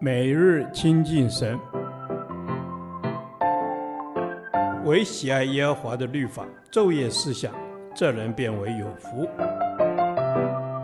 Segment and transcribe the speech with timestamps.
[0.00, 1.58] 每日亲近神，
[4.84, 7.52] 唯喜爱耶和华的律法，昼夜思想，
[7.94, 9.28] 这人便为有福。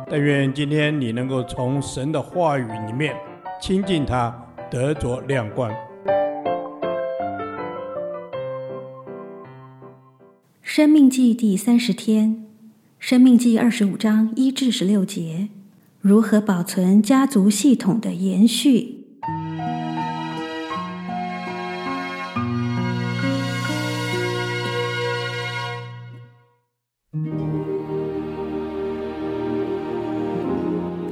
[0.08, 3.14] 但愿今天你能够从神的话语里面
[3.60, 4.34] 亲近他，
[4.70, 5.72] 得着亮光。
[10.62, 12.46] 生命记第三十天，
[12.98, 15.48] 生命记二十五章一至十六节，
[16.02, 19.04] 如何保存家族系统的延续？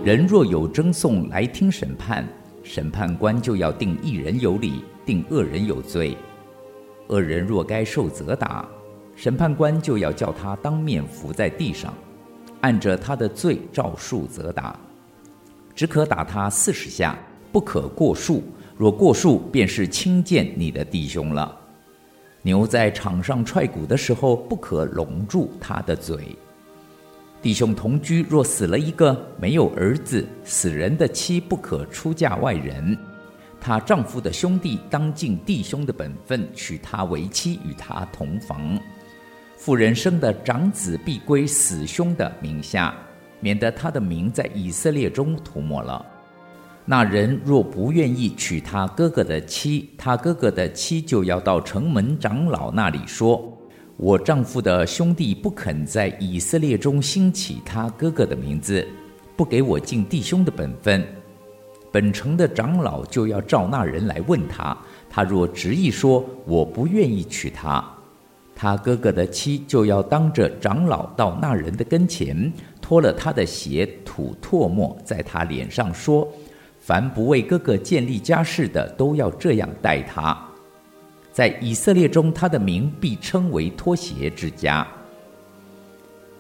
[0.03, 2.27] 人若有争讼来听审判，
[2.63, 6.17] 审判官就要定一人有理，定恶人有罪。
[7.09, 8.67] 恶人若该受责打，
[9.15, 11.93] 审判官就要叫他当面伏在地上，
[12.61, 14.79] 按着他的罪照数责打，
[15.75, 17.19] 只可打他四十下，
[17.53, 18.43] 不可过数。
[18.77, 21.57] 若过数，便是轻贱你的弟兄了。
[22.43, 26.37] 牛在场上踹鼓的时候，不可拢住他的嘴。
[27.43, 32.97] 弟兄同居，若死了一个，没有儿子，死人的妻不可出嫁外人。
[33.61, 38.79] 她丈夫的兄弟当尽弟兄的本分，娶她为妻，与她同房。
[39.59, 42.95] 妇人生的长子必归死兄的名下，
[43.41, 46.07] 免得他的名在以色列中涂抹了。
[46.85, 53.53] 那人若不愿意娶他哥哥的妻，他哥哥的妻就要到城门长老那里说。
[53.97, 58.87] 我丈夫的兄弟不肯在以色列中兴起他哥哥的名字，
[59.37, 61.05] 不给我尽弟兄的本分。
[61.91, 64.79] 本城的长老就要召那人来问他，
[65.11, 67.85] 他若执意说我不愿意娶她，
[68.61, 76.27] 他哥哥的妻就要当着长老到那人的跟前，脱了他的鞋，吐唾沫在他脸上，说：
[76.81, 80.37] 凡不为哥哥建立家室的，都要这样待他。
[81.31, 84.85] 在以色列中，他的名必称为脱鞋之家。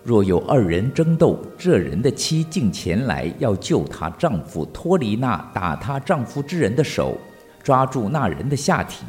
[0.02, 7.16] 若有二人争斗，这人的妻进前来要救她丈夫脱离那打她丈夫之人的手，
[7.62, 9.04] 抓住那人的下体，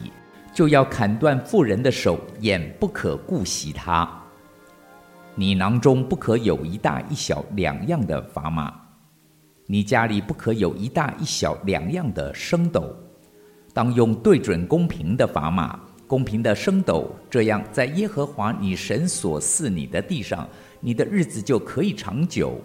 [0.60, 4.06] 就要砍断妇人的手，眼不可顾惜她。
[5.34, 8.74] 你囊中不可有一大一小两样的砝码，
[9.68, 12.94] 你家里不可有一大一小两样的升斗。
[13.74, 20.46] 当用对准公平的砝码，公平的升斗，这样在耶和华你神所赐你的地上，
[20.82, 22.60] 你的日子就可以长久。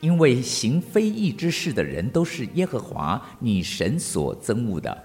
[0.00, 5.04] 因为行非义之事的人都是耶和华你神所憎恶的。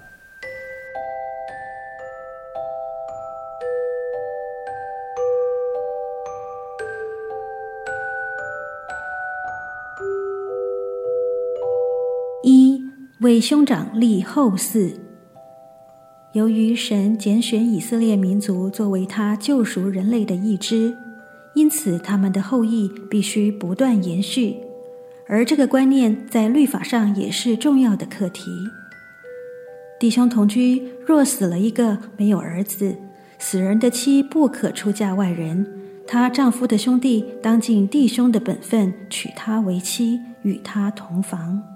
[12.47, 12.79] 一
[13.21, 14.93] 为兄长立后嗣。
[16.33, 20.95] 由于神拣选以色列民族作为他救赎人类的一支，
[21.55, 24.57] 因此他们的后裔必须不断延续，
[25.27, 28.51] 而这个观念在律法上也是重要的课题。
[29.99, 32.95] 弟兄同居，若死了一个，没有儿子，
[33.39, 35.65] 死人的妻不可出嫁外人，
[36.05, 41.74] 她丈夫的兄弟当尽弟兄的本分，娶她为妻，与她同房。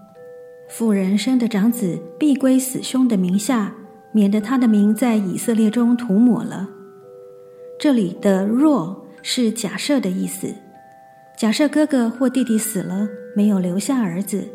[0.69, 3.75] 妇人生的长子必归死兄的名下。
[4.12, 6.68] 免得他的名在以色列中涂抹了。
[7.80, 10.52] 这里的“若”是假设的意思。
[11.38, 14.47] 假设哥哥或弟弟死了，没有留下儿子，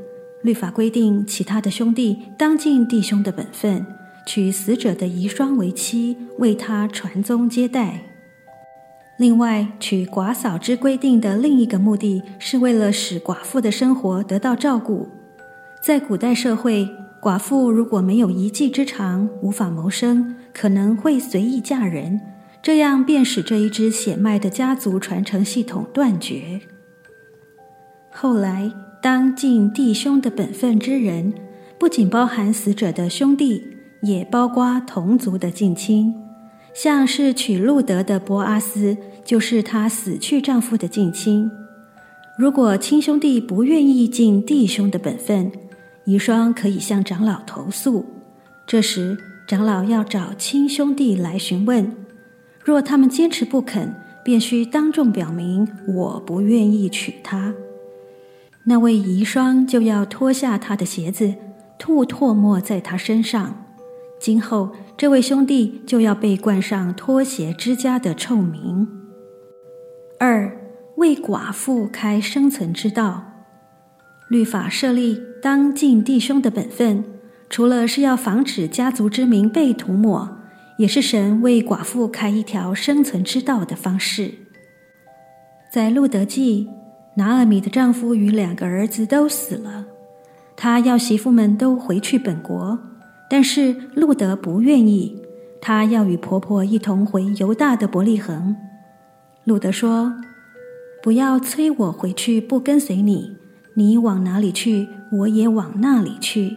[0.42, 3.86] 律法规定其他的兄弟当尽弟兄的本分，
[4.26, 8.02] 娶死者的遗孀为妻，为他传宗接代。
[9.16, 15.08] 另外，娶寡嫂之规定的另一个目的是为了使寡妇的生活得到照顾。
[15.84, 16.88] 在古代社会，
[17.20, 22.18] 寡妇如果没有一技之长，无法谋生，可能会随意嫁人，
[22.62, 26.62] 这样便使这一支血脉的家族传承系统断绝。
[28.10, 31.34] 后来，当尽弟兄的本分之人，
[31.78, 33.62] 不仅包含死者的兄弟，
[34.00, 36.14] 也包括同族的近亲，
[36.72, 41.50] 像是娶路德的波阿斯，就是她死去丈夫的近亲。
[42.38, 45.52] 如果亲兄弟不愿意尽弟兄的本分，
[46.04, 48.04] 遗孀可以向长老投诉，
[48.66, 49.16] 这时
[49.46, 51.90] 长老要找亲兄弟来询问。
[52.62, 57.54] 若他们坚持不肯，便需当众表明我不愿意娶她。
[58.64, 61.34] 那位遗孀就要脱下他的鞋子，
[61.78, 63.64] 吐唾沫在他身上。
[64.18, 68.88] 今后这位兄弟就要被冠上脱鞋之家的臭名。
[70.18, 70.56] 二，
[70.96, 73.33] 为寡妇开生存之道。
[74.28, 77.04] 律法设立当尽弟兄的本分，
[77.50, 80.38] 除了是要防止家族之名被涂抹，
[80.78, 84.32] 也是神为寡妇开一条生存之道的方式。
[85.70, 86.68] 在路德记，
[87.16, 89.86] 拿尔米的丈夫与两个儿子都死了，
[90.56, 92.78] 她要媳妇们都回去本国，
[93.28, 95.22] 但是路德不愿意，
[95.60, 98.56] 她要与婆婆一同回犹大的伯利恒。
[99.44, 100.14] 路德说
[101.02, 103.36] ：“不要催我回去，不跟随你。
[103.74, 106.56] 你往哪里去，我也往那里去；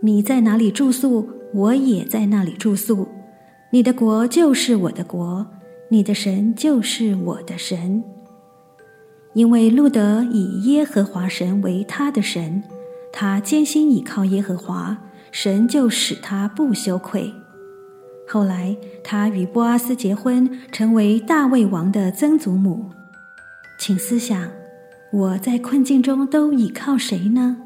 [0.00, 3.08] 你在哪里住宿，我也在那里住宿。
[3.70, 5.46] 你的国就是我的国，
[5.90, 8.04] 你的神就是我的神。
[9.34, 12.62] 因为路得以耶和华神为他的神，
[13.12, 14.96] 他坚心倚靠耶和华，
[15.30, 17.32] 神就使他不羞愧。”
[18.28, 22.90] 后来，他与波阿斯结婚，成为大卫王的曾祖母。
[23.78, 24.48] 请思想，
[25.12, 27.58] 我在困境中都倚靠谁呢？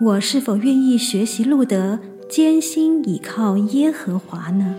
[0.00, 1.98] 我是否愿意学习路德，
[2.30, 4.72] 艰辛倚靠耶和华呢？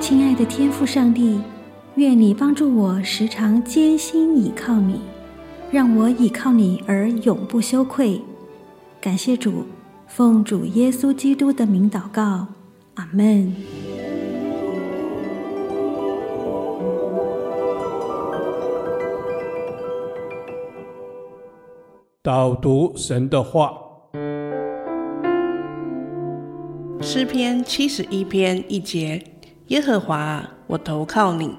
[0.00, 1.38] 亲爱的天父上帝，
[1.96, 4.98] 愿你帮助我时常艰辛倚靠你。
[5.70, 8.22] 让我倚靠你而永不羞愧，
[9.00, 9.64] 感谢主，
[10.16, 12.46] 奉主耶稣基督的名祷告，
[12.94, 13.52] 阿门。
[22.22, 23.74] 导读神的话，
[27.00, 29.20] 诗篇七十一篇一节：
[29.66, 31.56] 耶和华，我投靠你，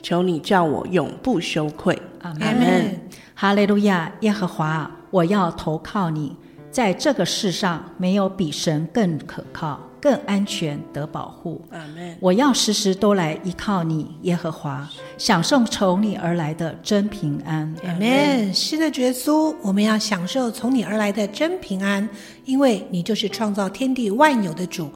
[0.00, 3.00] 求你叫我永不羞愧，阿门。
[3.34, 6.36] 哈利路亚，耶和华，我要投靠你。
[6.76, 11.58] 在这个世上，没有比神更可靠、更安全得保护。
[11.70, 12.14] 阿门。
[12.20, 14.86] 我要时时都来依靠你，耶和华，
[15.16, 17.74] 享受从你而来的真平安。
[17.82, 18.52] 阿门。
[18.52, 22.06] 是的，耶稣，我们要享受从你而来的真平安，
[22.44, 24.90] 因为你就是创造天地万有的主，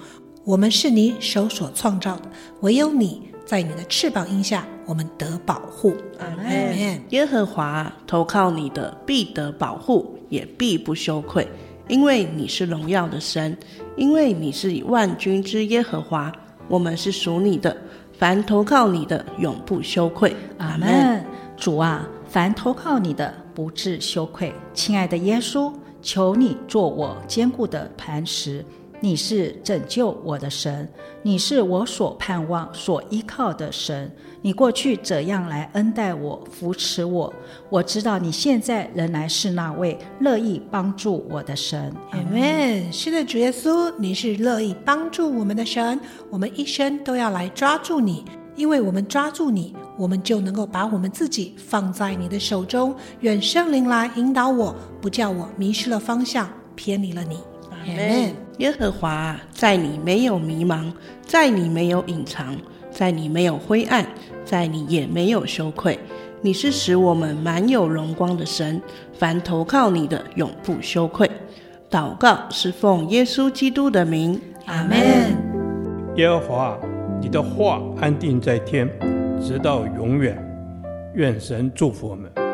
[0.44, 2.24] 我们是你手所创造的，
[2.60, 3.22] 唯有你。
[3.46, 5.96] 在你的翅膀荫下，我们得保护。
[6.18, 7.02] 阿门。
[7.08, 11.48] 耶和华投靠你的，必得保护，也必不羞愧，
[11.90, 13.56] 因为你是荣耀的神，
[13.96, 16.32] 因为你是万军之耶和华。
[16.68, 17.76] 我们是属你的，
[18.16, 20.32] 凡投靠你的，永不羞愧。
[20.58, 21.24] 阿门。
[21.56, 24.54] 主啊，凡投靠你的，不致羞愧。
[24.72, 28.64] 亲爱的耶稣，求你做我坚固的磐石。
[29.02, 30.86] 你是拯救我的神，
[31.22, 34.10] 你是我所盼望、所依靠的神。
[34.42, 37.32] 你过去怎样来恩待我、扶持我？
[37.70, 41.92] 我知道你现在仍然是那位乐意帮助我的神。
[42.12, 42.92] Amen。
[42.92, 45.98] 是的，主耶稣，你是乐意帮助我们的神。
[46.28, 48.24] 我们一生都要来抓住你，
[48.54, 52.94] 因为我们抓住你，我们就能够把我们自己放在你的手中。
[53.20, 57.38] 愿圣灵来引导我，不叫我迷失了方向，偏离了你。
[57.70, 58.34] 阿门。
[58.58, 60.92] 耶和华，在你没有迷茫，
[61.26, 62.56] 在你没有隐藏，
[62.90, 64.04] 在你没有灰暗，
[64.44, 65.98] 在你也没有羞愧。
[66.42, 68.80] 你是使我们满有荣光的神，
[69.12, 71.30] 凡投靠你的，永不羞愧。
[71.90, 74.98] 祷告是奉耶稣基督的名，阿门。
[76.16, 76.78] 耶和华，
[77.20, 78.88] 你的话安定在天，
[79.40, 80.36] 直到永远。
[81.14, 82.49] 愿神祝福我们。